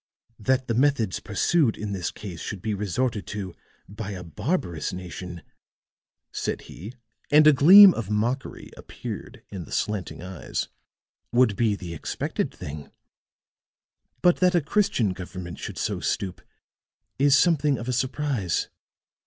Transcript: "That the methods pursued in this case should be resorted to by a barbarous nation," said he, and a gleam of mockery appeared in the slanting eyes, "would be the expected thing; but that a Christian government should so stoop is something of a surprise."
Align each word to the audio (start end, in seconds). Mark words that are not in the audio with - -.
"That 0.39 0.65
the 0.67 0.73
methods 0.73 1.19
pursued 1.19 1.77
in 1.77 1.91
this 1.91 2.09
case 2.09 2.39
should 2.41 2.63
be 2.63 2.73
resorted 2.73 3.27
to 3.27 3.53
by 3.87 4.13
a 4.13 4.23
barbarous 4.23 4.91
nation," 4.91 5.43
said 6.31 6.61
he, 6.61 6.95
and 7.29 7.45
a 7.45 7.53
gleam 7.53 7.93
of 7.93 8.09
mockery 8.09 8.71
appeared 8.75 9.43
in 9.49 9.65
the 9.65 9.71
slanting 9.71 10.23
eyes, 10.23 10.69
"would 11.31 11.55
be 11.55 11.75
the 11.75 11.93
expected 11.93 12.51
thing; 12.51 12.89
but 14.23 14.37
that 14.37 14.55
a 14.55 14.61
Christian 14.61 15.13
government 15.13 15.59
should 15.59 15.77
so 15.77 15.99
stoop 15.99 16.41
is 17.19 17.37
something 17.37 17.77
of 17.77 17.87
a 17.87 17.93
surprise." 17.93 18.69